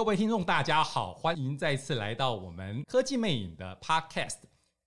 [0.00, 4.38] 各位听众，大家好，欢迎再次来到我们科技魅影的 Podcast。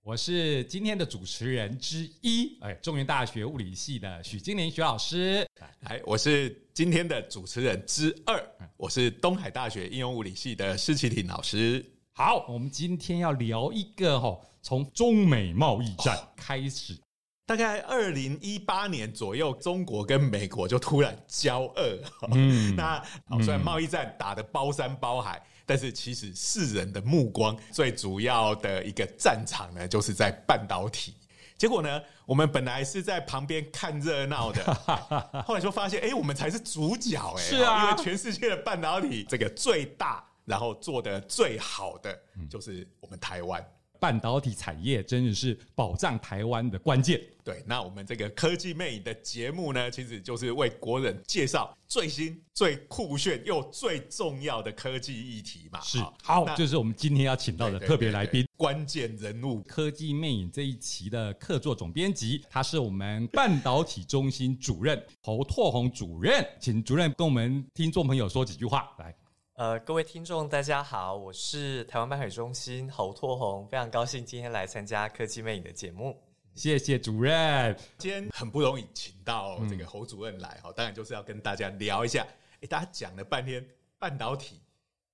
[0.02, 5.48] 我是今天的主持人之一，哎，中原大学物理系的许金玲许老师。
[5.84, 8.44] 哎，我是今天的主持人之二，
[8.76, 11.86] 我是东海大学应用物理系的施启廷老师。
[12.14, 16.98] 好，我们今天要聊一个哈，从中美贸易战开始。
[17.46, 22.00] 大概二零一八年左右，中国跟美国就突然交恶。
[22.32, 23.04] 嗯， 那
[23.44, 31.16] 虽然贸易战打得包山包海，嗯，但是其实世人的目光最主要的一个战场呢，就是在半导体。
[31.58, 34.74] 结果呢，我们本来是在旁边看热闹的，
[35.46, 37.42] 后来就发现，哎，我们才是主角哎。
[37.42, 42.18] 是啊，因为全世界的半导体这个最大，然后做的最好的，
[42.50, 43.62] 就是我们台湾。
[44.04, 47.22] 半导体产业真的是保障台湾的关键。
[47.42, 55.80] 对，那我们这个科技魅影的节目呢，其实就是为国人介绍最新、最酷炫又最重要的科技议题嘛。
[55.80, 69.16] 是，好，就是我们今天要请到的特别来宾，关键人物，科技魅影这一期的客座总编辑，他是我们半导体中心主任侯拓宏主任，请主任跟我们听众朋友说几句话来。
[69.56, 76.20] 呃，各位听众，大家好，我是台湾半导体中心侯拓宏，非常高兴今天来参加科技魅影的节目。
[76.56, 82.26] 谢谢主任，今天很不容易请到这个侯主任来哈、嗯，当然就是要跟大家聊一下。
[82.62, 83.64] 诶，大家讲了半天
[84.00, 84.60] 半导体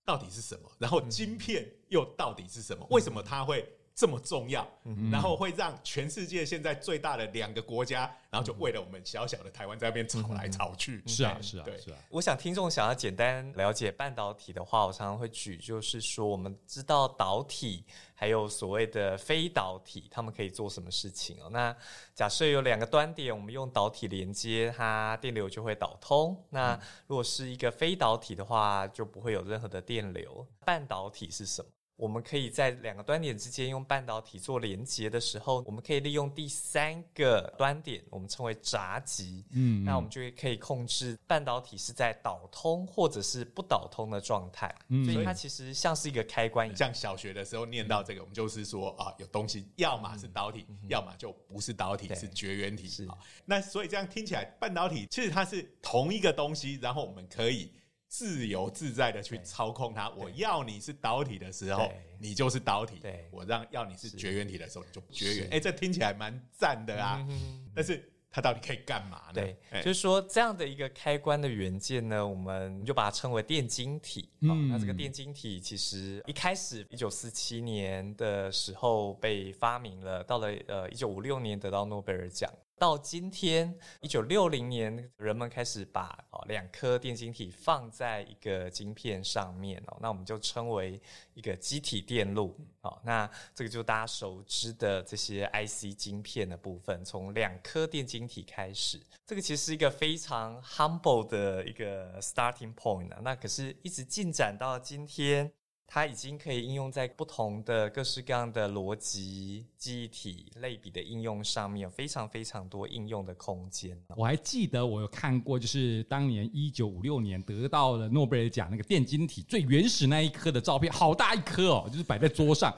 [0.06, 2.86] 到底是什么，然后晶片又到底是什么？
[2.86, 3.68] 嗯、为什么它会？
[4.00, 4.66] 这么重要，
[5.12, 11.04] 然后会让全世界现在最大的两个国家，然后就为了我们小小的台湾在那边吵来吵去。
[11.06, 11.98] 是啊，是啊，是啊。
[12.10, 17.84] 我想听众想要简单了解半导体的话，我常常会举，就是说我们知道导体，
[18.16, 21.50] 还有所谓的非导体，他们可以做什么事情哦？
[21.52, 21.76] 那
[22.16, 26.42] 假设有两个端点，我们用导体连接，它电流就会导通。
[26.52, 30.48] 那如果是一个非导体的话，就不会有任何的电流。
[30.64, 31.70] 半导体是什么？
[32.00, 39.44] 我们可以在两个端点之间用半导体做连接的时候，我们可以利用第三个端点，我们称为闸极。
[39.52, 44.74] 嗯，那我们就可以控制半导体是在导通或者是不导通的状态。
[44.88, 46.78] 嗯，所以它其实像是一个开关一样。
[46.78, 52.88] 像小学的时候念到这个，我们就是说啊，有东西要么是导体，要么就不是导体，是绝缘体。
[52.88, 53.06] 是。
[53.44, 57.74] 那所以这样听起来，半导体其实它是同一个东西，然后我们可以。
[58.10, 60.10] 自由自在的去操控它。
[60.10, 62.98] 我要你是导体的时候，你就是导体；
[63.32, 65.46] 我让要你是绝缘体的时候，你就绝缘。
[65.46, 67.70] 哎、欸，这听起来蛮赞的啊、嗯！
[67.74, 69.34] 但是它到底可以干嘛呢？
[69.34, 74.30] 对，就是说这样的一个开关的元件呢，我们就把它称为电晶体。
[74.42, 82.52] 嗯，那这个电晶体其实一开始一九四七年的时候被发明了，到了呃一九五六年得到诺贝尔奖。
[82.80, 91.00] 到今天，一九六零年，人们开始把哦两颗电晶体放在一个晶片上面哦，那我们就称为
[91.34, 92.98] 一个机体电路哦。
[93.04, 98.98] 那这个就大家熟知的这些 IC 晶片的部分，从两颗电晶体开始，
[99.28, 103.20] 这个其实是一个非常 humble 的一个 starting point 啊。
[103.22, 105.52] 那可是一直进展到今天。
[105.92, 114.00] 它已经可以应用在不同的各式各样的逻辑、记忆体、类比的应用上面，有非常非常多应用的空间。
[114.16, 122.72] 我还记得我有看过，就是当年一九五六年得到了诺贝尔奖那个电晶体最原始那一颗的照片，好大一颗哦，就是摆在桌上。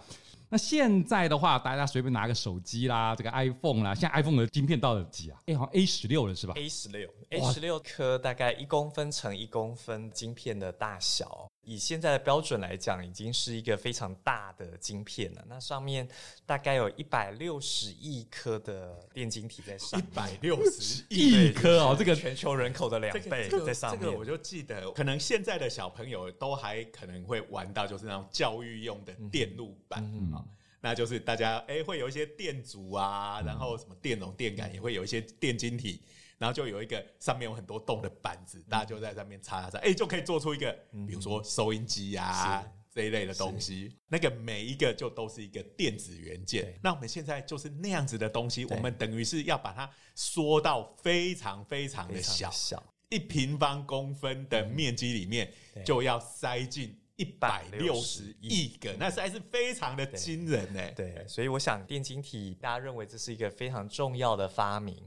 [0.54, 5.40] 那现在的话，大家随便拿个手机啦，这个 iPhone 啦，现在 iPhone 的晶片到了几啊？
[5.46, 11.50] 哎，好像 A 十六了是吧？A 十六，A 十六颗大概一公分乘一公分晶片的大小。
[11.64, 15.46] 以现在的标准来讲，已经是一个非常大的晶片了。
[15.48, 16.08] 那上面
[16.46, 24.02] 大概有一百六十亿颗的电晶体在上面，一百六十亿颗哦，这个全球人口的两倍在上面。
[24.02, 30.04] 这个我就记得，可能现在的小朋友都还可能会玩到，就是那种教育用的电路板
[30.34, 30.44] 啊，
[30.82, 36.02] 那就是大家哎会有一些电阻啊，然后什么电容、电感也会有一些电晶体。
[36.42, 40.72] 然后就有一个上面有很多洞的板子，大家就在上面插插，哎，就可以做出一个，
[41.08, 43.96] 比如说收音机啊这一类的东西。
[44.08, 46.74] 那个每一个就都是一个电子元件。
[46.82, 52.84] 那我们现在就是那样子的东西，我们等于是要把它缩到非常非常的小，小。
[53.10, 55.54] 一平方公分的面积里面，
[55.86, 57.00] 就要塞进。
[57.22, 60.82] 一百六十亿个，那实在是非常的惊人呢。
[60.96, 64.98] 对，所以我想电晶体，大家认为这是一个非常重要的发明。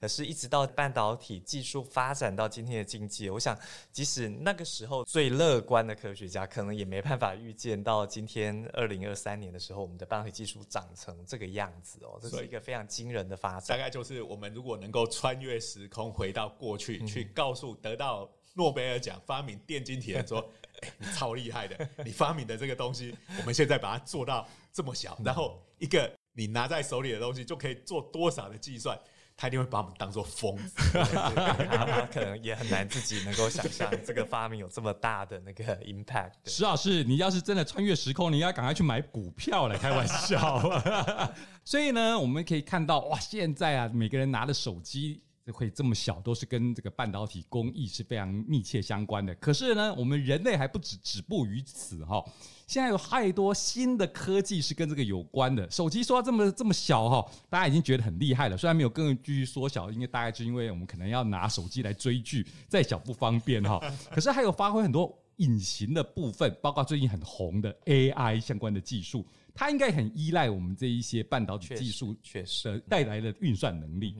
[0.00, 3.56] 可是，一直到半导体技术发展到今天的境界，我想，
[3.92, 12.18] 即使那个时候最乐观的科学家，可能也没办法预见到今天二零二三年的时候，我们的半导体技术长成这个样子哦。
[12.20, 13.76] 这是一个非常惊人的发展。
[13.76, 20.50] 大概就是我们如果能够穿越时空，回到过去，嗯、去告诉得到诺贝尔奖发明电晶体的人说。
[20.82, 28.98] 欸，你超厉害的，你发明的这个东西，我们现在把它做到这么小，然后一个你拿在手里的东西就可以做多少的计算。
[29.36, 36.32] 他一定会把我们当做疯子， 他可能也很难自己能够想象这个发明有这么大的那个 impact。
[36.44, 40.60] 石老师，你要是真的穿越时空，你要赶快去买股票来开玩笑。
[41.64, 49.34] 所以呢，我们可以看到，哇，现在啊，每个人拿的手机会这么小，都是跟这个半导体工艺是非常密切相关的。
[49.36, 52.24] 可是呢，我们人类还不止止步于此哈。
[52.66, 55.68] 现在有太多新的科技是跟这个有关的。
[55.70, 58.56] 手机说这么这么小哈，大家已经觉得很厉害了。
[58.56, 63.80] 虽然没有更继续缩小，因为大概是因为我们可能要拿手机来追剧，再小不方便哈。
[64.10, 69.26] 可是还有发挥很多隐形的部分，包括最近很红的 AI 相关的技术。
[69.60, 74.14] 它应该很依赖我们这一些半导体技术，确实带来的运算能力。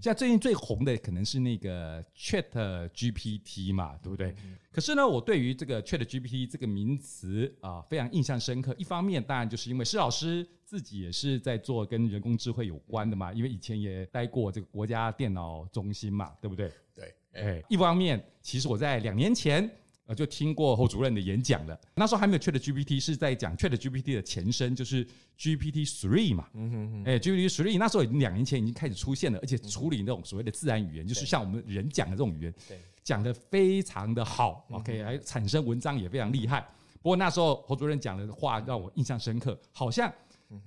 [0.00, 4.34] 现在最近最红的可能是那个 Chat GPT 嘛，对不对？
[4.72, 8.74] 可是呢，我对于这个 Chat GPT 这个名词啊，非常印象深刻。
[8.78, 16.72] 一方面，当然就是因为施老师自己也是在做跟人工智慧有关的嘛，因为以前也待过这个国家电脑中心嘛，对不对？
[16.94, 19.70] 对，哎，一方面，其实我在两年前。
[20.06, 21.78] 呃，就听过侯主任的演讲了。
[21.96, 25.04] 那时候还没有 Chat GPT，是在讲 Chat GPT 的前身，就是
[25.38, 26.48] GPT Three 嘛。
[26.54, 27.04] 嗯哼哼。
[27.04, 32.54] 哎，GPT Three 那时候已经两年前已经开始出现了，而且处理那种所谓的自然语言，就是像我们人讲的这种语言，
[33.02, 34.64] 讲的非常的好。
[34.70, 36.66] OK，还产生文章也非常厉害。
[37.02, 40.12] 不过那时候侯主任讲的话让我印象深刻，好像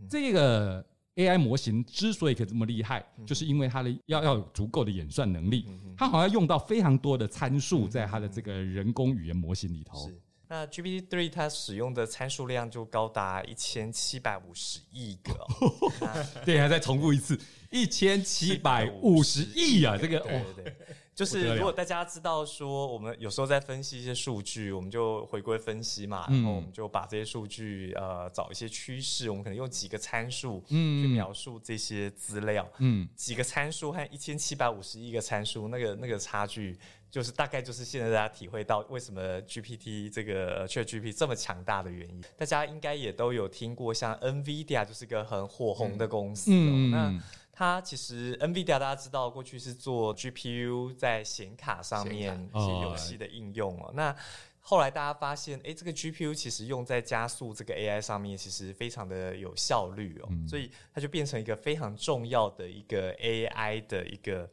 [0.10, 0.86] 这个。
[1.20, 5.66] AI 模型之所以可以这么厉害，就是因为它的要要有足够的演算能力，
[5.98, 10.08] 它好像用到非常多的参数在它的这个人工语言模型里头。
[10.08, 10.18] 是，
[10.48, 15.46] 那 GPT three 它使用的参数量就高达一千七百五十亿个。
[16.46, 17.38] 对，还再重复一次，
[17.70, 19.98] 一千七百五十亿啊！
[19.98, 20.76] 这个，对对对。
[21.20, 36.80] 就是如果大家知道说，我们有时候在分析一些数据，我们就回归分析嘛，然后我们就把这些数据呃找一些趋势，我们可能用几个参数去描述这些资料，嗯，几个参数和一千七百五十亿个参数，那个那个差距，
[37.12, 42.24] 就是大概就是现在大家体会到为什么 GPT 这个 ChatGPT 这么强大的原因。
[42.38, 47.22] 大家应该也都有听过，像 NVIDIA 就是个很火红的公司，嗯，那。
[47.60, 53.92] 它其实 NVIDIA 大家知道，过去是做 GPU 在显卡上面一些游戏的应用哦。
[53.94, 54.16] 那
[54.62, 60.30] 后来大家发现，哎，这个 GPU 其实用在加速这个 AI 上面，其实非常的有效率哦。
[60.48, 64.50] 所以它就变成一个非常重要的一个 AI 的一个。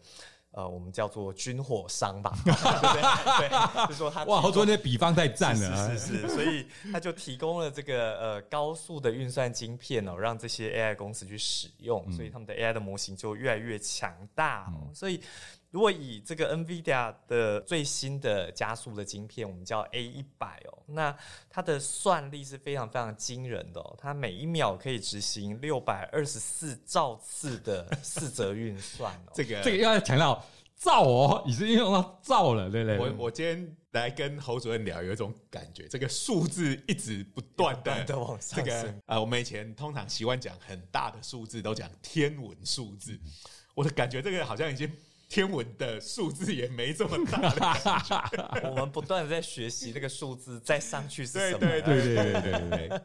[0.56, 3.48] 呃，我们叫做军火商吧，对 不对？
[3.48, 14.88] 对， 就说他哇，好多那比方在战了，是是是， 所以他就提供了这个呃高速的运算晶片哦，让这些 AI 公司去使用，所以他们的 AI 的模型就越来越强大哦。
[14.94, 15.20] 所以
[15.76, 21.14] 如果以这个 NVIDIA 的最新的加速的晶片，我们叫 A 一百哦，那
[21.50, 29.32] 它的算力是非常非常惊人的哦，它每一秒可以执行六百二十四兆次的四则运算哦。
[29.36, 30.42] 这个这个要强调。
[30.78, 32.98] 兆哦，已经用到兆了，对不对？
[32.98, 43.18] 我我今天来跟侯主任聊，有一种感觉，这个数字一直不断的的往上这个啊，我们以前通常习惯讲很大的数字，都讲天文数字。
[43.74, 44.86] 我的感觉，这个好像已经
[45.28, 48.30] 天文的数字也没这么大。
[48.70, 51.58] 我们不断的在学习那个数字再上去是什么？
[51.58, 53.00] 对对对对对对对。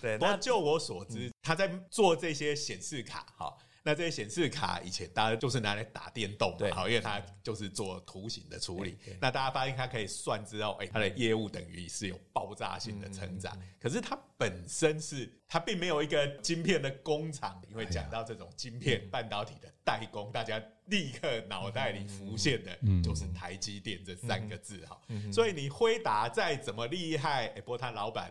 [0.00, 3.56] 对， 那就我所知，他在做这些显示卡，哈。
[3.88, 8.98] 那这些显示卡以前大家就是拿来打电动嘛，好，因为它就是做图形的处理。
[9.18, 13.58] 那大家发现它可以算知道，哎，它的业务等于是有爆炸性的成长。
[13.80, 25.00] 可是它本身是它并没有一个晶片的工厂，因为讲到这种晶片半导体的代工，大家立刻脑袋里浮现的就是台积电这三个字哈。
[25.32, 28.30] 所以你辉达再怎么厉害，哎，不过他老板。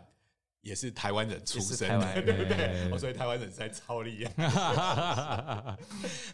[0.62, 2.90] 也是台湾人出身的， 对不对？
[2.92, 4.32] 哦，所以台湾人实在超厉害。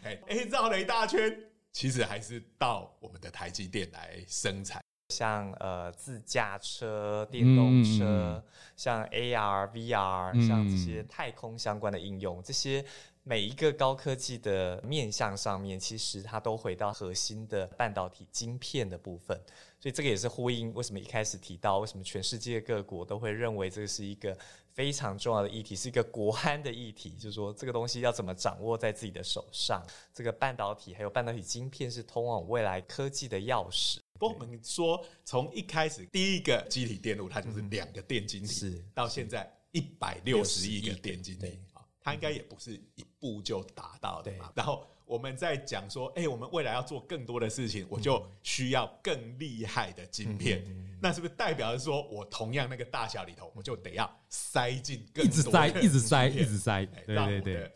[0.02, 1.36] 哎 哎，绕了一大圈，
[1.72, 4.82] 其实还是到我们的台积电来生产。
[5.14, 8.42] 像呃自驾车、电动车，
[8.76, 12.84] 像 AR、VR，像这些太空相关的应用，这些
[13.22, 19.38] 每一个高科技的面向上面，其实它都回到核心的半导体晶片的部分。
[19.78, 24.36] 所以这个也是呼应为什么一开始提到，为什么全世界各国都会认为这是一个
[24.74, 27.10] 非常重要的议题，是一个国安的议题。
[27.10, 29.80] 就是说，这个东西要怎么掌握在自己的手上？
[30.12, 33.98] 这个半导体还有半导体晶片是通往未来科技的钥匙。
[34.14, 44.52] 不过我们说，从一开始第一个机体电路，它就是两个电晶体，是到现在一百六十亿个电晶体啊，它应该也不是一步就达到的嘛。
[44.56, 50.64] 然后我们在讲说，哎、欸，我们未来要做更多的事情，我就需要更厉害的晶片。
[51.00, 57.72] 那是不是代表着说我同样那个大小里头，我就得要塞进更多一直塞，一直塞，一直塞，对对对，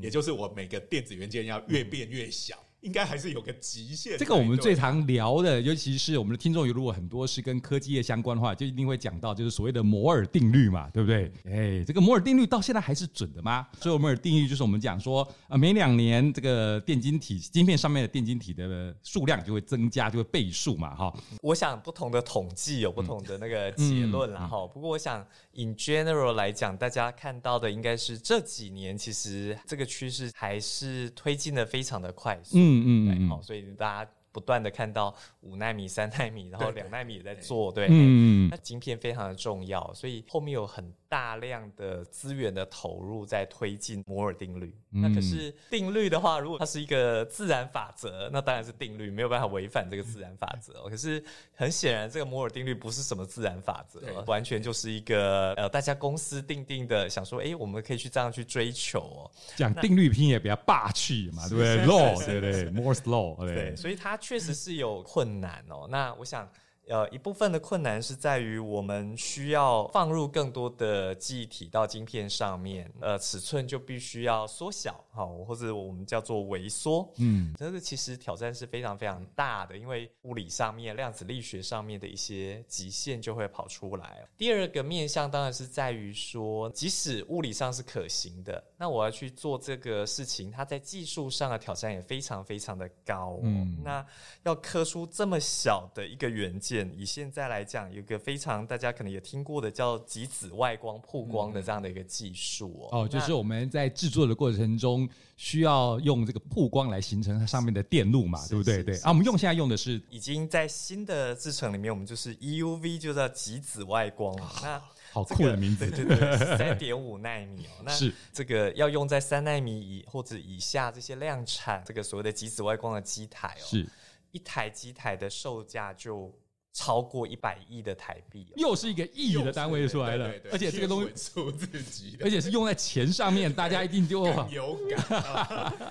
[0.00, 2.56] 也就是我每个电子元件要越变越小。
[2.56, 4.16] 嗯应该还是有个极限。
[4.18, 11.30] 这个我们最常聊的，尤其是我们的听众，如果很多是跟科技业相关的话，就一定会讲到，就是所谓的摩尔定律嘛，对不对？
[11.44, 13.66] 哎，这个摩尔定律到现在还是准的吗？
[13.80, 21.14] 所以摩尔定律就是我们讲说，啊，每两年这个电晶体晶片上面的电晶体的数量就会增加，就会倍数嘛，哈。
[21.42, 24.70] 我想不同的统计有不同的那个结论啦，哈、嗯。
[24.72, 32.56] 不过我想，in general 来讲，大家看到的应该是这几年其实这个趋势还是推进的非常的快速。
[32.70, 44.74] 嗯嗯嗯，好，所以大家不断的看到五纳米、三纳米，然后两纳米也在做，对，嗯，那晶片非常的重要，所以后面有很大量的资源的投入在推进摩尔定律。
[44.92, 50.84] 嗯、那可是定律的话，如果它是一个自然法则，那当然是定律，没有办法违反这个自然法则。
[50.88, 51.22] 可是
[51.54, 59.30] 很显然，这个摩尔定律不是什么自然法则，完全就是一个呃，大家公司定定的，想说，哎、欸，我们可以去这样去追求哦。
[59.56, 65.86] 讲定律拼也比较霸气嘛，对不对？Law，对不对？Moore's Law，对，对，所以它确实是有困难哦。
[65.88, 66.48] 那我想。
[66.90, 84.26] 呃，一部分的困难是在于我们需要放入更多的记忆体到晶片上面，呃，尺寸就必须要缩小，哈，或者我们叫做萎缩，嗯，这个其实挑战是非常非常大的，因为物理上面、量子力学上面的一些极限就会跑出来。
[84.36, 94.04] 第二个面向当然是在于说，即使物理上是可行的，那我要去做这个事情，它在技术上的挑战也非常非常的高，嗯，那
[94.42, 96.79] 要刻出这么小的一个元件。
[96.96, 103.02] 以现在来讲，有一个非常大家可能也听过的叫极紫外光曝光的这样的一个技术哦。
[103.02, 108.82] 哦，就是我们在制作的过程中需要用这个曝光来形成它上面的电路嘛，对不对？
[108.82, 114.36] 对啊，我们用现在用的是已经在新的制程里面，我们就是 EUV，就叫极紫外光。
[114.62, 114.82] 那
[115.12, 117.82] 好酷的名字，对对对，三点五纳米哦。
[117.84, 123.88] 那是这个要用在三纳米以或者以下这些量产这个所谓的极紫外光的机台哦，是
[124.32, 126.32] 一台机台的售价就。
[126.72, 135.00] 超过一百亿的台币，又是一个亿的单位出来了，而且这个东西数字级的，而且是用在钱上面，大家一定就有感。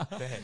[0.17, 0.41] 对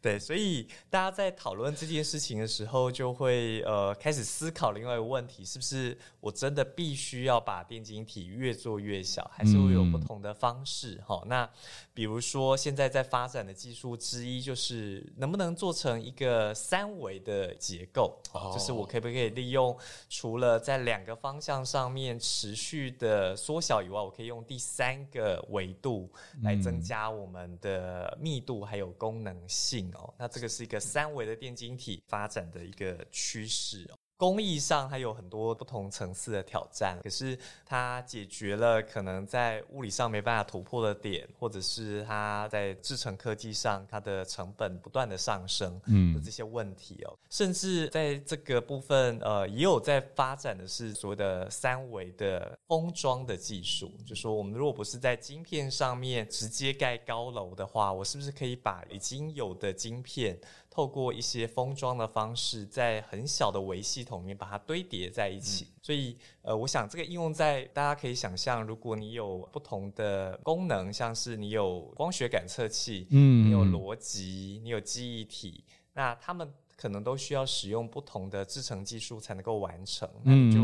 [0.00, 10.98] 对，所以大家在讨论这件事情的时候，就会呃开始思考另外一个问题：是不是我真的必须要把电晶体越做越小，还是会有不同的方式？
[11.06, 11.50] 哈、嗯，那
[11.92, 18.18] 比如说现在在发展的技术之一，就是能不能做成一个三维的结构？
[18.32, 19.73] 哦，就是我可不可以利用
[20.08, 26.10] 除了在两个方向上面持续的缩小以外，我可以用第三个维度
[26.42, 30.12] 来增加我们的密度还有功能性哦。
[30.18, 33.98] 那这个是一个三维的电晶体发展的一个趋势哦。
[34.24, 60.38] 工艺上它有很多不同层次的挑战，可是它解决了可能在物理上没办法突破的点，或者是它在制成科技上它的成本不断的上升，嗯，的这些问题哦，甚至在这个部分，呃，也有在发展的是所谓的三维的封装的技术，就是说我们如果不是在晶片上面直接盖高楼的话，我是不是可以把已经有的晶片
[60.74, 65.66] 透过一些封装的方式，在很小的微系统里面把它堆叠在一起。
[65.66, 75.62] 嗯、所以，呃，我想这个应用在大家可以想象，如果你有不同的功能，像是你有光学感测器，嗯，你有逻辑，你有记忆体，
[75.92, 80.10] 那他们可能都需要使用不同的制程技术才能够完成。
[80.24, 80.58] 那你就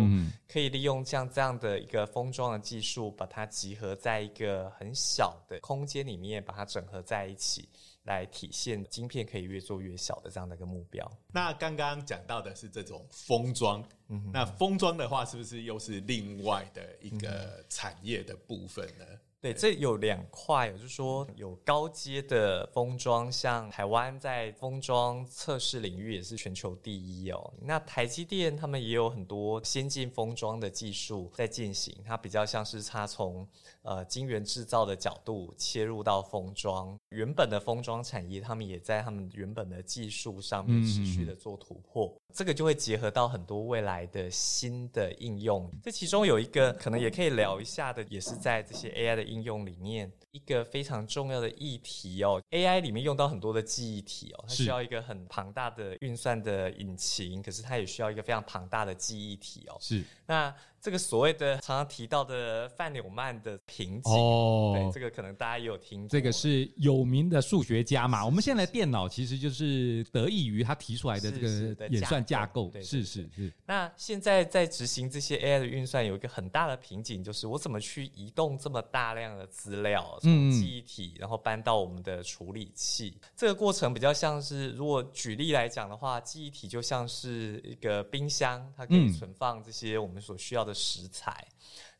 [0.53, 7.69] 可以利用像这样的一个封装的技术，把它集合在一个很小的空间里面，把它整合在一起。
[8.05, 11.11] 来体现晶片可以越做越小的这样的一个目标。
[11.33, 19.05] 那刚刚讲到的是这种封装，嗯，那封装的话，是不是又是另外的一个产业的部分呢？
[19.43, 27.55] 对，这有两块，就是说有高阶的封装，像台湾在封装测试领域也是全球第一哦。
[27.63, 33.49] 那台积电他们也有很多先进封装的技术在进行，它比较像是它从
[33.83, 45.71] 呃晶圆制造的角度切入到封装，原本的封装产业他们也在他们原本的技术上面持续的做突破，嗯嗯，这个就会结合到很多未来的新的应用。
[45.83, 49.31] 这其中有一个可能也可以聊一下的，也是在这些 AI 的。
[49.31, 59.77] 应用里面一个非常重要的议题哦，AI 里面用到很多的记忆体哦，它需要一个很庞大的运算的引擎，可是它也需要一个非常庞大的记忆体哦。
[59.81, 66.09] 是，那这个所谓的常常提到的范纽曼的瓶颈，哦，对，这个可能大家也有听过。
[66.09, 68.25] 这个是有名的数学家嘛？
[68.25, 72.71] 我们现在电脑其实就是得益于他提出来的这个演算架构。
[72.83, 73.53] 是是是。
[73.67, 83.17] 那现在在执行这些 AI 的运算，有一个很大的瓶颈，就是我怎么去移动这么大量的资料从记忆体，然后搬到我们的处理器。
[83.37, 90.75] 这个过程比较像是，如果举例来讲的话，记忆体就像是一个冰箱，它可以存放这些我们所需要的。
[90.81, 91.47] 食材，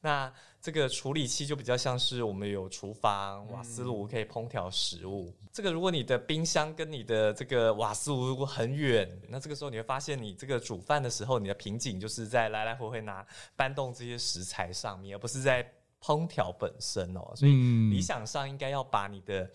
[0.01, 5.31] 那这个处理器就比较像是我们有厨房瓦斯炉可以烹调食物。
[5.53, 15.63] 这个如果你的冰箱跟你的这个瓦斯炉如果很远，那这个时候你会发现你这个煮饭的时候，你的瓶颈就是在来来回回拿搬动这些食材上面，而不是在
[16.03, 17.33] 烹调本身哦。
[17.35, 17.53] 所以
[17.91, 19.51] 理想上应该要把你的。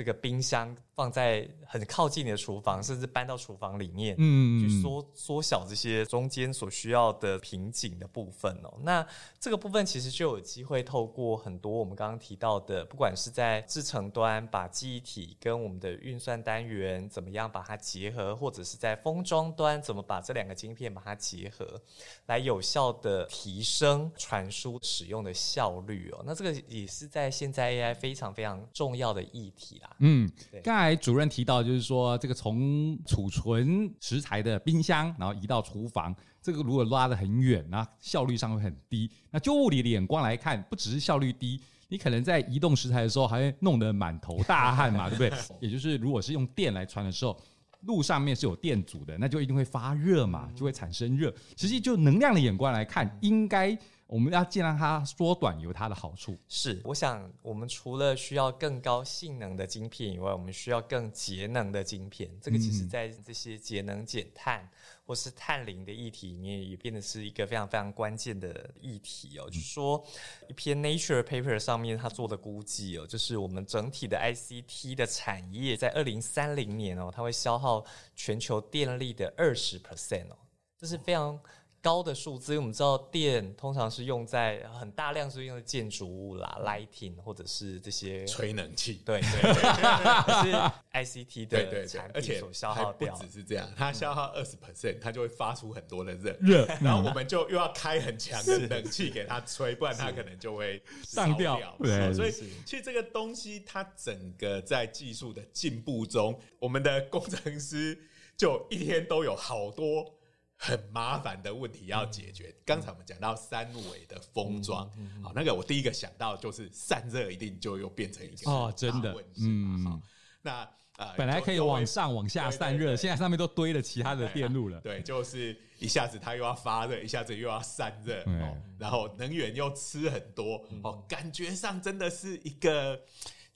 [0.00, 8.78] 这个冰箱放在很靠近你的厨房，甚至搬到厨房里面，嗯，去缩缩小这些中间所需要的瓶颈的部分哦。
[8.80, 9.06] 那
[9.38, 21.78] 这个部分其实就有机会透过很多我们刚刚提到的，不管是在制程端把记忆体跟我们的运算单元怎么样把它结合，或者是在封装端怎么把这两个晶片把它结合，
[22.24, 26.22] 来有效的提升传输使用的效率哦。
[26.24, 29.82] 那这个也是在现在 AI 非常非常重要的议题。
[29.98, 30.30] 嗯，
[30.62, 39.10] 刚才主任提到，就是说这个从储存食材的冰箱，然后移到厨房，这个如果拉得很远，那效率上会很低。
[39.30, 45.42] 那就物理的眼光来看，不只是效率低，你可能在移动食材的时候，还会弄得满头大汗嘛，对不对？
[45.60, 47.38] 也就是如果是用电来传的时候，
[47.82, 51.34] 路上面是有电阻的，那就一定会发热嘛，就会产生热。
[51.56, 53.78] 实际就能量的眼光来看，应该。
[54.10, 56.36] 我们要尽量它缩短，有它的好处。
[56.48, 62.28] 是，我想我们除了需要更高性能的晶片以外，我们需要更节能的晶片。
[62.42, 64.68] 这个其实在这些节能减碳
[65.06, 69.46] 或是碳零的议题里面，也变得是一个非常非常关键的议题哦。
[69.46, 70.04] 就是说，
[70.48, 77.84] 一篇 Nature paper 上面他做的估计哦，就是我们整体的 ICT 的产业在二零三零年哦，它会消耗
[78.16, 80.36] 全球电力的二十 percent 哦，
[80.76, 81.40] 这是非常。
[81.82, 89.52] 高的数字，因为我们知道电通常是用在很大量是用在建筑物啦、lighting 或者是这些吹冷气，对对对，
[90.44, 93.16] 是 ICT 的产品所消耗掉。
[93.16, 96.36] 不只是这样，它消耗二十 percent，它就会发出很多的热。
[96.40, 101.58] 热，然后我们就又要开很强的冷气给它吹，不然它可能就会上掉。
[101.78, 107.98] 对，所以其实这个东西它整个在技术的进步中，我们的工程师
[108.36, 110.19] 就一天都有好多。
[110.62, 112.54] 很麻烦的问题要解决。
[112.66, 114.86] 刚、嗯、才我们讲到三维的封装，
[115.22, 120.00] 好、那个我第一个想到就是散热，一定就又变成一个哦，真的，嗯，好，
[120.42, 120.68] 那
[120.98, 133.00] 呃，本来可以往上往下散热，现在上面都堆了其他的电路了， 对，就是一下子它又要发热，一下子又要散热，哦，然后能源又吃很多，哦，感觉上真的是一个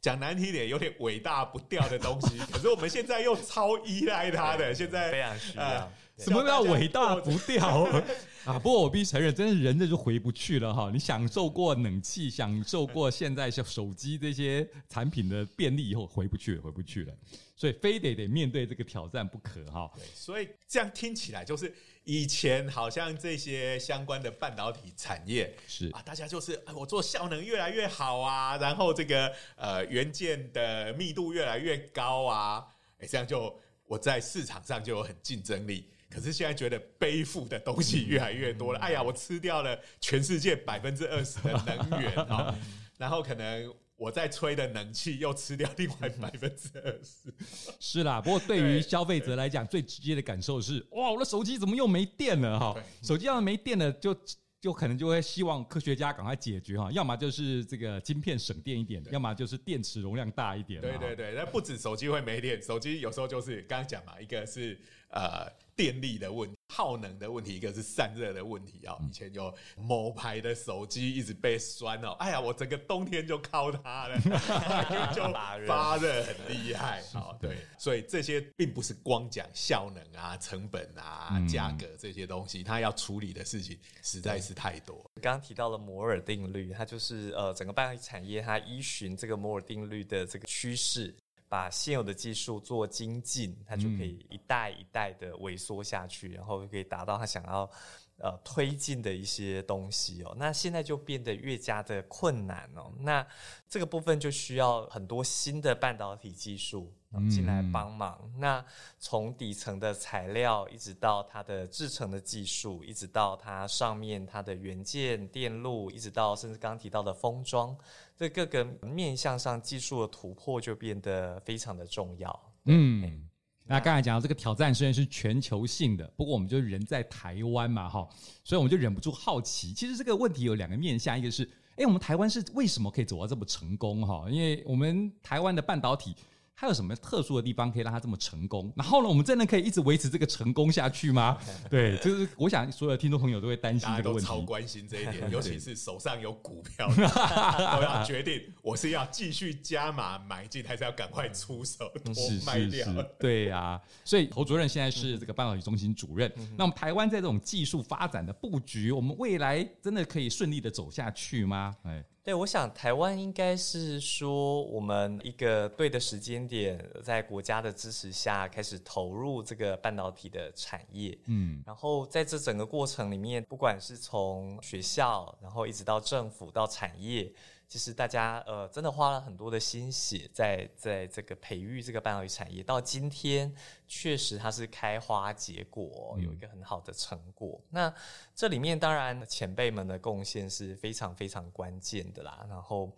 [0.00, 2.38] 讲难听点，有点伟大不掉的东西。
[2.50, 5.92] 可是我们现在又超依赖它的，现在非常需要。
[6.18, 7.82] 什么叫伟大不掉
[8.44, 8.58] 啊？
[8.58, 10.90] 不过我必须承认，真的人这就回不去了哈。
[10.92, 17.12] 你享受过冷气，享受过现在像手机这些产品的便利以后，回不去了，回不去了。
[17.56, 19.90] 所以非得得面对这个挑战不可哈。
[20.14, 21.72] 所以这样听起来就是
[22.04, 32.64] 以前好像这些相关的半导体产业是啊，大家就是我做效能越来越好啊，然后这个呃元件的密度越来越高啊，
[32.98, 35.88] 哎，这样就我在市场上就有很竞争力。
[36.08, 42.56] 可是现在觉得背负的东西越来越多了，哎呀，我吃掉了全世界百分之二十的能源啊，
[42.96, 47.34] 然后可能我在吹的冷气又吃掉另外百分之二十。
[47.80, 52.76] 是啦，不过对于消费者来讲，最直接的感受是，哇，我的手机怎么又没电了哈？
[53.02, 54.16] 手机要是没电了，就
[54.60, 60.80] 就可能就会希望科学家赶快解决哈，要么就是这个晶片省电一点，要么就是电池容量大一点。
[60.80, 65.50] 对对对，那不止手机会没电，手机有时候就是刚刚讲嘛，一个是呃。
[65.76, 68.96] 电力的问题、耗能的问题，一个是散热的问题啊。
[69.08, 74.18] 以前有某牌的手机一直被酸哦，哎呀，我整个冬天就靠它了，
[75.14, 75.22] 就
[75.66, 77.36] 发热很厉害啊。
[77.40, 85.04] 对，所以这些并不是光讲效能啊、成本啊、价格这些东西，它要处理的事情实在是太多。
[85.20, 91.14] 刚刚提到了摩尔定律，它就是呃，整个半导体产业它依循这个摩尔定律的这个趋势。
[91.48, 97.70] 把现有的技术做精进，它就可以一代一代的萎缩下去，然后可以达到他想要
[98.18, 100.34] 呃推进的一些东西哦。
[100.38, 102.92] 那现在就变得越加的困难哦。
[103.00, 103.26] 那
[103.68, 106.92] 这个部分就需要很多新的半导体技术。
[107.30, 108.18] 进来帮忙。
[108.24, 108.64] 嗯、那
[108.98, 117.76] 从底层的材料，一直到它的制成的技术，一直到它上面它的元件、电路，一直到甚至刚刚提到的封装，
[118.16, 122.52] 这各个面向上技术的突破就变得非常的重要。
[122.64, 123.28] 嗯，
[123.66, 128.08] 那刚才讲到这个挑战虽然是全球性的，不过我们就人在台湾嘛，哈，
[128.42, 129.72] 所以我们就忍不住好奇。
[129.72, 134.06] 其实这个问题有两个面向，一个是，哎，我们台湾是为什么可以走到这么成功？
[134.06, 136.14] 哈，因为我们台湾的半导体。
[136.56, 138.72] 它有什么特殊的地方可以让它这么成功？
[138.76, 141.36] 然后呢，我们真的可以一直维持这个成功下去吗？
[141.68, 146.94] 对，就是我想所有的听众朋友都会担心这个问题，超关心这一点， 尤其是手上有股票的，
[147.76, 152.14] 都要决定我是要继续加码买进，还是要赶快出手脱
[152.46, 152.68] 卖掉。
[152.68, 156.32] 是是是对呀、啊，所以侯主任现在是这个半导体中心主任。
[156.36, 161.74] 嗯、那我们台湾在这种技术发展的布局，我们未来真的可以顺利的走下去吗？
[161.82, 162.04] 哎。
[162.24, 171.18] 对，我想台湾应该是说，我们一个对的时间点，在国家的支持下，开始投入这个半导体的产业。
[171.26, 177.30] 嗯，然后在这整个过程里面，不管是从学校，然后一直到政府到产业。
[177.74, 183.52] 其实大家呃真的花了很多的心血在在这个培育这个半导体产业，到今天
[183.88, 187.60] 确实它是开花结果，有一个很好的成果。
[187.60, 187.94] 嗯、那
[188.32, 192.92] 这里面当然前辈们的贡献是非常非常关键的啦，然后。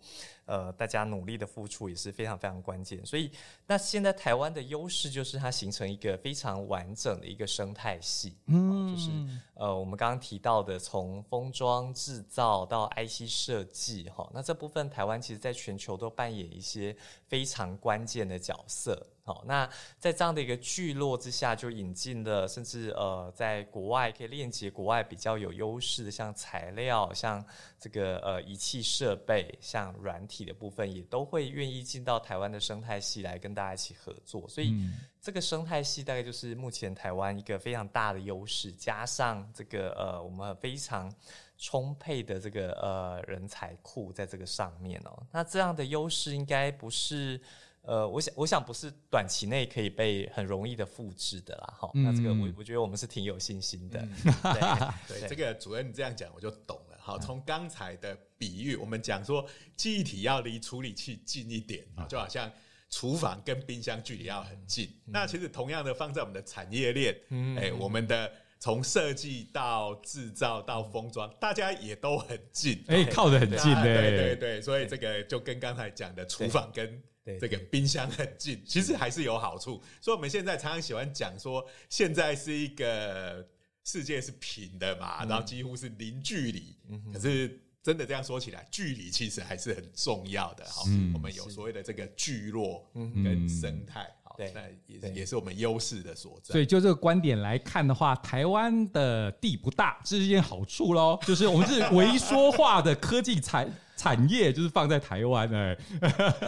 [0.47, 3.29] 呃，大家努力的付出也是非常非常关键，所以
[3.67, 9.11] 那现在台湾的优势就是它形成一个非常完整的一个生态系，嗯，就是
[9.55, 16.95] 呃我们刚刚提到的从封装制造到 IC 设计哈，那这部分台湾其实在全球都扮演一些
[17.27, 19.05] 非常关键的角色。
[19.27, 27.45] 好，那在这样的一个聚落之下，就引进了，甚至呃，在国外可以链接国外比较有优势的，像材料、像
[27.77, 34.47] 这个呃仪器设备、像软体的部分，也都会愿意进到台湾的生态系来跟大家一起合作。
[34.47, 34.73] 所以
[35.21, 41.13] 这个生态系大概就是目前台湾一个非常大的优势，加上这个呃我们非常
[41.57, 45.21] 充沛的这个呃人才库在这个上面哦。
[45.33, 47.41] 那这样的优势应该不是。
[47.87, 52.03] 呃，我想，我想不是短期内可以被很容易的复制的啦，哈、嗯。
[52.03, 54.01] 那这个我我觉得我们是挺有信心的。
[54.01, 54.33] 嗯、
[55.07, 56.97] 对，对，这个主任你这样讲我就懂了。
[56.99, 59.47] 好，从刚才的比喻，我们讲说
[59.77, 62.51] 记忆体要离处理器近一点啊，就好像
[62.89, 64.87] 厨房跟冰箱距离要很近。
[65.05, 73.83] 嗯、那其实同样的放在我们的产业链，嗯，哎，我们的从设计到制造到封装，大家也都很近，哎，靠得很近嘞。
[73.83, 77.01] 对对对，所以这个就跟刚才讲的厨房跟
[77.39, 79.83] 这个冰箱很近，其实还是有好处。
[80.01, 83.47] 所以我们现在常常喜欢讲说，现在是一个
[83.83, 86.75] 世界是平的嘛，然后几乎是零距离。
[87.13, 90.65] 可是真的这样说起来，距离其实还是很重要的。
[90.65, 90.81] 好，
[91.13, 94.07] 我们有所谓的这个聚落跟生态。
[94.37, 96.53] 对，那也是也是我们优势的所在。
[96.53, 101.17] 所以就这个观点来看的话，台湾的地不大，这是一件好处喽。
[101.23, 105.75] 就是我们是唯一说话的科技产产业，就是放在台湾哎，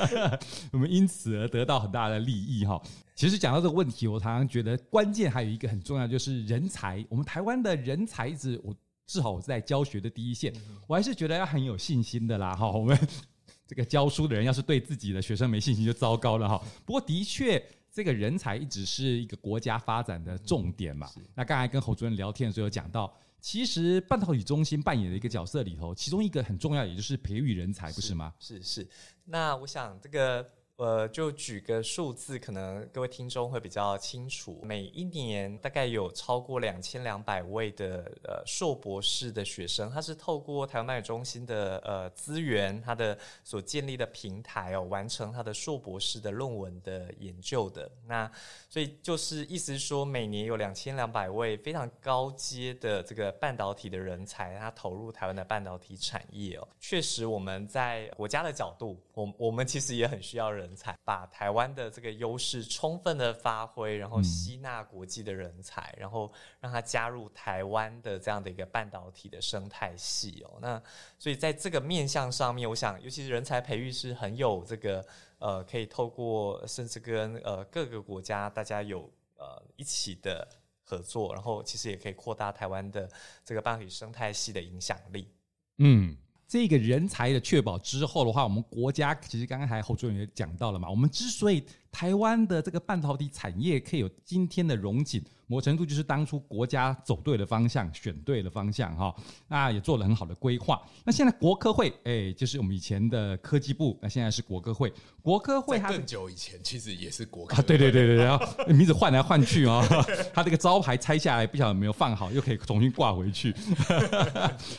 [0.72, 2.80] 我们因此而得到很大的利益哈。
[3.16, 7.04] 其实讲到这个问题，我常常觉得关键还有一个很重要，就是人才。
[7.10, 8.72] 我们台湾的人才一直，我
[9.08, 10.54] 至少我是在教学的第一线，
[10.86, 12.70] 我还是觉得要很有信心的啦哈。
[12.70, 12.96] 我们
[13.66, 16.62] 这个教书的人要是对自己的学生没信心，就糟糕了哈。
[16.86, 17.60] 不过的确。
[18.00, 21.10] 这个人才一直是一个国家发展的重点嘛。
[21.36, 28.34] 那刚才跟侯主任聊天的时候有讲到，其实半导体中心扮演的一个角色里头，其中一个很重要，也就是培育人才，不是吗？
[28.40, 28.88] 是是。
[29.26, 30.50] 那我想这个。
[30.80, 34.62] 呃，就举个数字，可能各位听众会比较清楚。
[34.64, 47.92] 每一年大概有超过两千两百位的呃硕博士的学生，他是透过台湾半导体中心的呃资源，他的所建立的平台哦，完成他的硕博士的论文的研究的。
[48.08, 48.32] 那
[48.70, 56.66] 所以就是意思是说，每年有两千两百位非常高阶的这个半导体的人才，他投入台湾的半导体产业哦。
[56.80, 60.69] 确实，我们在国家的角度，我我们其实也很需要人。
[60.70, 70.60] 人才把台湾的这个优势充分的发挥，然后吸纳国际的人才，然后让他加入台湾的这样的一个半导体的生态系哦。
[70.62, 70.82] 那
[71.18, 75.04] 所以在这个面向上面，我想，尤其是人才培育是很有这个
[75.40, 80.48] 呃，可以透过甚至跟呃各个国家大家有呃一起的
[80.84, 83.10] 合作，然后其实也可以扩大台湾的
[83.44, 85.34] 这个半导体生态系的影响力。
[85.80, 86.16] 嗯。
[86.50, 90.90] 这个人才的确保之后的话，我们国家其实刚刚还侯主任也讲到了嘛。
[90.90, 95.24] 我们之所以台湾的这个半导体产业可以有今天的荣景。
[95.50, 99.14] 某程度就是当初国家走对了方向，选对了方向哈，
[99.48, 100.80] 那也做了很好的规划。
[101.04, 104.94] 那现在国科会，哎，就是我们以前的科技部，那现在是国科会。
[105.24, 107.62] 国科会它更久以前其实也是国科会。
[107.62, 109.84] 啊，对对对对，然后名字换来换去啊，
[110.32, 113.52] 它这个招牌拆下来，不晓得有没有放好，又可以重新挂回去。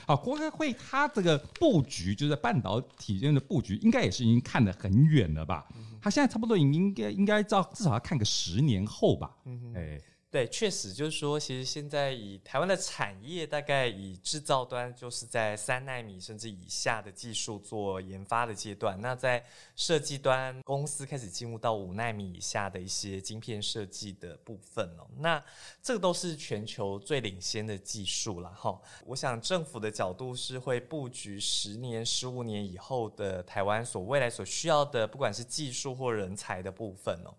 [0.07, 5.67] 好， 国科会它这个布局，就是在半导体间的布局，应该也是已经看得很远了吧？
[6.01, 9.33] 它现在差不多应应该应该照至少要看个十年后吧？
[9.75, 10.01] 哎。
[10.31, 18.97] 对，确实就是说，其实现在以台湾的产业，大概以制造端就是在三纳米甚至以下的技术做研发的阶段。
[19.01, 25.05] 那在设计端，公司开始进入到五纳米以下的一些晶片设计的部分哦。
[25.19, 25.43] 那
[25.83, 28.81] 这个都是全球最领先的技术了哈。
[29.07, 37.35] 我想政府的角度是会布局十年、十五年以后的台湾所未来所需要的，不管是技术或人才的部分哦。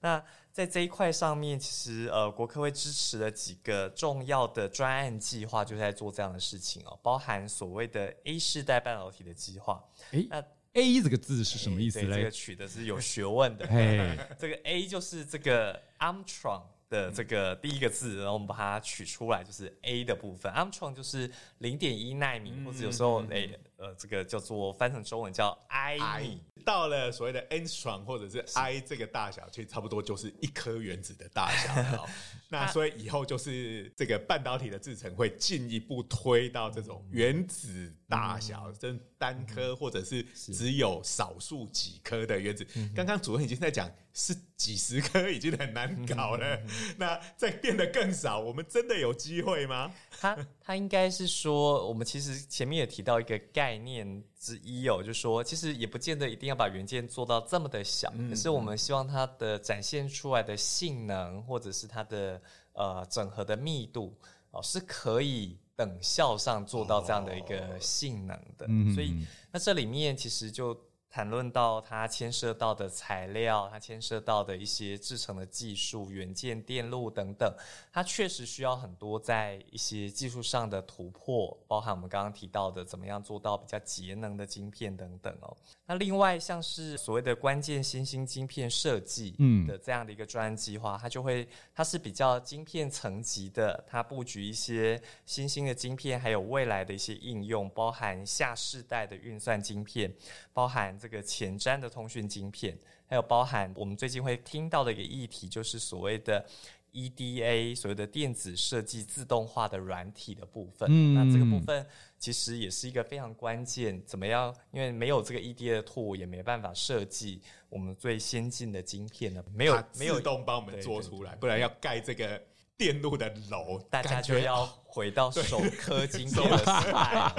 [0.00, 9.82] 那在这一块上面，其实呃，国科会支持了几个重要的专案计划，就在做这样的事情哦，包含所谓的 A 世代半导体的计划。
[10.12, 12.16] 诶，那 A 这个字是什么意思嘞？
[12.16, 13.66] 这个取的是有学问的。
[13.68, 20.52] 嘿，这个 A 就是这个 Armtron 的这个第一个字，然后我们把它取出来，就是 A 的部分。
[20.52, 23.58] Armtron 就是零点一纳米，或者有时候诶。
[23.78, 32.06] 呃，这个叫做翻成中文叫 I，, 到了所谓的 Angstrom 或者是 I 这个大小，其实差不多就是一颗原子的大小了。
[32.48, 42.66] 那所以以后就是这个半导体的制程会进一步推到这种原子大小，真单颗或者是只有少数几颗的原子。
[42.94, 46.58] 刚刚主任已经在讲，是几十颗已经很难搞了，
[46.96, 49.92] 那再变得更少，我们真的有机会吗？
[50.18, 62.40] 他他应该是说，我们其实前面也提到一个概概念之一哦，就是说其实也不见得一定要把元件做到这么的小，可是我们希望它的展现出来的性能，或者是它的
[62.74, 64.16] 呃整合的密度
[64.52, 68.66] 哦，是可以等效上做到这样的一个性能的。
[68.92, 69.14] 所以
[69.52, 70.76] 那这里面其实就。
[71.16, 77.50] 谈论到它牵涉到的材料，它牵涉到的一些制成的技术、元件、电路等等，
[77.90, 85.56] 它确实需要很多在一些技术上的突破，包含我们刚刚提到的怎么样做到比较节能的晶片等等哦。
[85.86, 100.14] 那另外像是所谓的关键新兴晶片设计，嗯的这样的一个专案计划，它就会它是比较晶片层级的，它布局一些新兴的晶片，还有未来的一些应用，包含下世代的运算晶片，
[100.52, 100.94] 包含。
[101.06, 106.44] 这个前瞻的通讯晶片，还有包含我们最近会听到的一个议题，就是所谓的
[106.92, 110.88] EDA，所谓的电子设计自动化的软体的部分。
[110.90, 111.86] 嗯，那这个部分
[112.18, 114.02] 其实也是一个非常关键。
[114.04, 114.52] 怎么样？
[114.72, 119.44] 因为没有这个 EDA 的 tool，也没办法设计我们最先进的晶片呢。
[119.54, 122.42] 没有，没有自动帮我们做出来，不然要盖这个。
[122.78, 127.32] 电路的楼，大家就要回到首颗晶片的时代，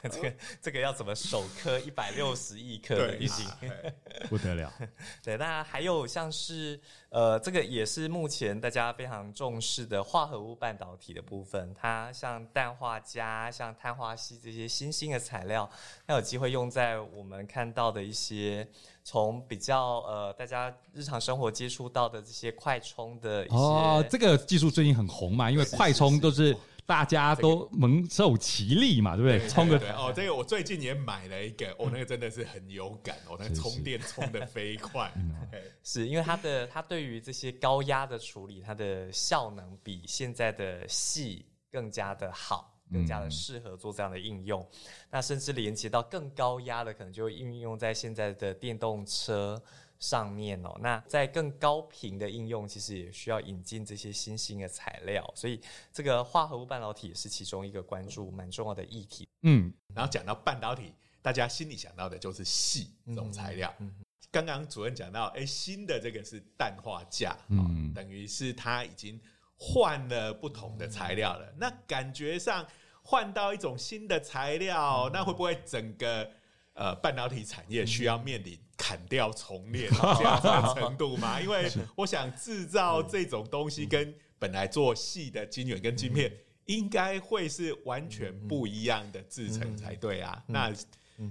[0.00, 3.94] 对，这个这个要怎么首颗一百六十亿颗的晶片，
[4.30, 4.72] 不得了。
[5.22, 15.70] 对，那还有像是呃，这个也是目前大家非常重视的化合物半导体的部分，它像氮化镓、像碳化矽这些新兴的材料，
[16.06, 18.66] 它有机会用在我们看到的一些。
[19.04, 26.54] 从比较呃，大家日常生活接触到的这些快充的一些哦，这个技术最近很红嘛，因为快充都是
[26.88, 29.46] 大家都蒙受其利嘛，对不对？
[29.46, 35.12] 充个哦，这个我最近也买了一个，哦，那个真的是很有感哦，那个充电充的飞快，
[35.84, 42.74] 是因为它的它对于这些高压的处理，它的效能比现在的系更加的好。
[42.90, 44.78] 更加的适合做这样的应用，嗯、
[45.10, 49.62] 那甚至连接到更高压的，可能就会应用在现在的电动车
[49.98, 50.76] 上面哦。
[50.80, 55.60] 那在更高频的应用，其实也需要引进这些新兴的材料，所以
[55.92, 59.28] 这个化合物半导体也是其中一个关注蛮重要的议题。
[59.42, 63.74] 嗯，然后讲到半导体，大家心里想到的就是矽这种材料。
[63.78, 63.94] 嗯，
[64.30, 69.20] 刚刚主任讲到，哎，新的这个是氮化镓，嗯，等于是它已经。
[69.60, 72.64] 换了不同的材料了，那感觉上
[73.02, 76.30] 换到一种新的材料，那会不会整个
[76.74, 78.56] 呃半导体产业需要面临
[78.88, 81.38] 砍掉重练这样子的程度吗？
[81.42, 86.32] 因为我想制造这种东西跟本来做细的晶圆跟晶片，
[86.64, 90.42] 应该会是完全不一样的制成才对啊。
[90.46, 90.72] 那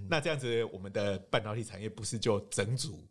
[0.07, 3.03] 那这样子，我们的半导体产业不是就整组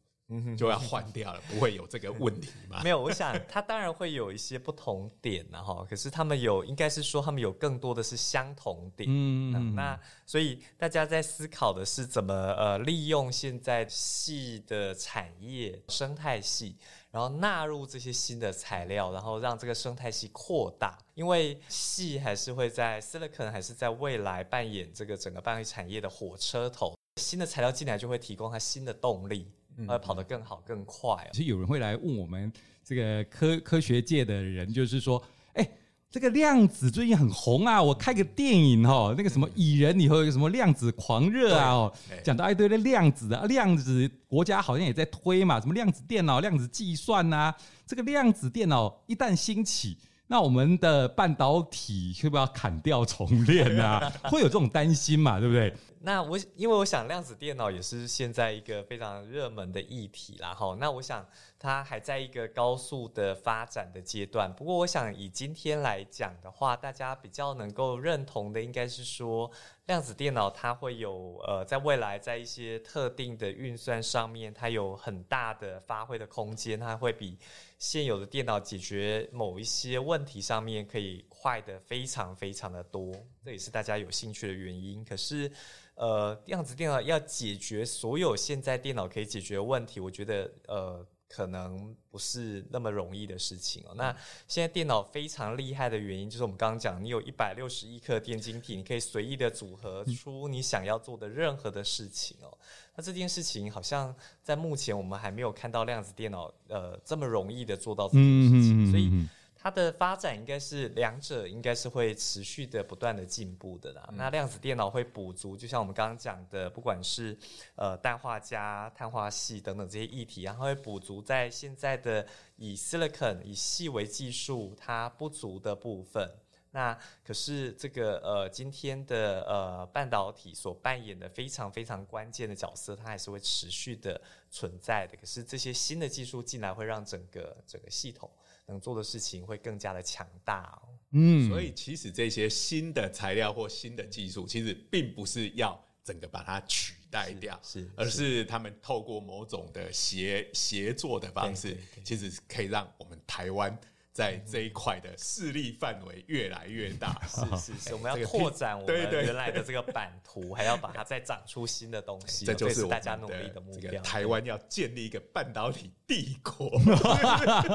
[0.57, 2.81] 就要换掉了，不会有这个问题吗？
[2.83, 9.09] 没有，我想它当然会有一些不同点然后，可是他们有，应该是说他们有更多的是相同点。
[9.09, 16.77] 嗯，嗯，那所以大家在思考的是怎么呃利用现在系的产业生态系，
[17.13, 20.99] 然后纳入这些新的材料，然后让这个生态系扩大。
[21.15, 29.53] 因为系还是会在 Silicon 还是在未来扮演这个整个半导体产业的火车头，新的材料进来就会提供它新的动力。
[29.87, 31.31] 呃，跑得更好更快哦。
[31.33, 32.51] 其实有人会来问我们
[32.85, 35.23] 这个科科学界的人，就是说，
[35.55, 35.69] 哎，
[36.11, 41.93] 这个量子最近很红啊，我开个电影哈，那个什么蚁人里头有个什么量子狂热啊，哦，
[42.25, 47.55] 讲到一堆的量子啊，量子国家好像也在推嘛，什么量子电脑、量子计算呐，
[47.87, 54.13] 这个量子电脑一旦兴起，那我们的半导体会不会要砍掉重练啊？
[54.31, 55.39] 会有这种担心嘛？
[55.39, 55.73] 对不对？
[56.01, 60.77] 那我因为我想量子电脑也是现在一个非常热门的议题啦，哈。
[60.79, 61.27] 那我想
[61.59, 64.53] 它还在一个高速的发展的阶段。
[64.53, 69.51] 不过我想以今天来讲的话，大家比较能够认同的应该是说，
[69.87, 77.37] 量子电脑它会有呃，在未来在一些特定的运算上面，它有很大的发挥的空间，它会比
[77.79, 83.13] 现有的电脑解决某一些问题上面可以快的非常非常的多。
[83.45, 85.05] 这也是大家有兴趣的原因。
[85.05, 85.51] 可是。
[85.97, 93.95] 呃，量子电脑要解决所有现在电脑可以解决的问题，我觉得呃，可能不是那么容易的事情哦。
[93.95, 94.15] 那
[94.47, 102.59] 现在电脑非常厉害的原因，就是我们刚刚讲，你有一百六十亿颗电晶体，你可以随意的组合出你想要做的任何的事情哦。
[102.97, 109.29] 那这件事情好像在目前我们还没有看到量子电脑呃这么容易的做到这件事情，所以。
[109.59, 114.09] 它的发展应该是两者应该是会持续的不断的进步的啦。
[114.13, 117.37] 那量子电脑会补足，就像我们刚刚讲的，不管是
[117.75, 122.25] 呃氮化镓、碳化系等等这些议题，然后会补足在现在的
[122.57, 126.31] 以 silicon 以矽为技术它不足的部分。
[126.77, 135.17] 那可是这个呃今天的呃半导体所扮演的非常非常关键的角色，它还是会持续的存在的。
[135.17, 138.31] 可是这些新的技术进来，会让整个整个系统。
[138.69, 140.89] 能做的事情会更加的强大哦。
[141.13, 153.79] 嗯，所以其实这些新的材料或新的技术，其实并不是要整个把它取代掉，是，是，而是他们透过某种的协协作的方式，其实可以让我们台湾。
[154.17, 164.01] 在这一块的势力范围越来越大， 是是是，我们要拓展我们原来的这个版图，还要把它再长出新的东西，这就是大家努力的目标。
[164.01, 166.71] 台湾要建立一个半导体帝国，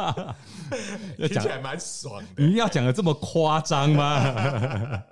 [1.16, 2.44] 听起来蛮爽的。
[2.44, 5.04] 你要讲的这么夸张吗？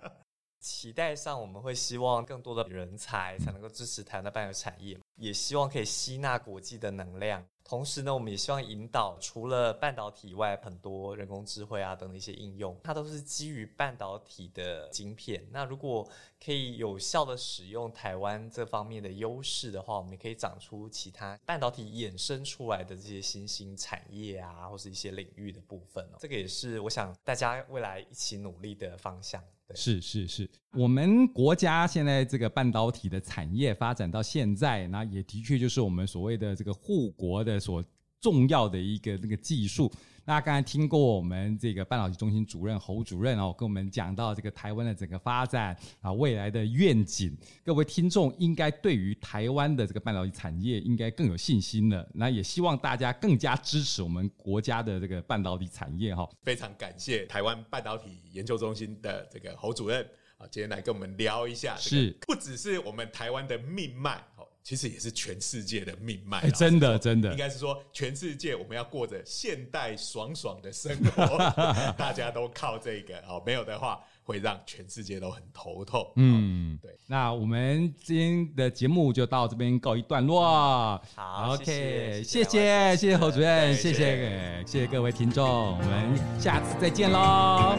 [0.60, 7.46] 期待上，我们会希望更多的人才才能够支持台湾的半导产业，也希望可以吸纳国际的能量。
[7.64, 15.48] 同时呢，我们也希望引导除了半导体以外，很多人工智慧啊等的一些应用，它都是基于半导体的晶片。
[15.52, 16.10] 那如果
[16.44, 26.18] 可以有效的使用台湾这方面的优势的话，我们也可以长出其他半导体衍生出来的这些新兴产业啊，或是一些领域的部分哦。
[26.20, 29.44] 这个也是我想大家未来一起努力的方向。
[29.76, 37.84] 是是是，我们国家现在这个半导体的产业发展到现在，那也的确就是我们所谓的这个护国的所
[38.20, 39.92] 重要的一个那个技术。
[40.30, 52.08] 那刚才听过我们这个半导体中心主任侯主任哦，跟我们讲到这个台湾的整个发展啊，未来的愿景，各位听众应该对于台湾的这个半导体产业应该更有信心了。
[52.14, 56.30] 那也希望大家更加支持我们国家的这个半导体产业哈。
[56.44, 64.24] 非常感谢台湾半导体研究中心的这个侯主任啊，今天来跟我们聊一下，是不只是我们台湾的命脉。
[64.64, 71.38] 其实也是全世界的命脉，欸，真的真的，应该是说全世界我们要过着现代爽爽的生活，
[71.98, 76.12] 大家都靠这个哦，没有的话会让全世界都很头痛。
[76.18, 76.96] 嗯，对。
[77.08, 81.02] 那我们今天的节目就到这边告一段落。
[81.16, 87.76] 好，OK，谢谢谢谢，侯主任，谢谢谢谢，谢谢各位听众，我们下次再见喽，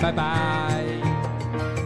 [0.00, 0.20] 拜拜。
[0.80, 1.79] 拜拜。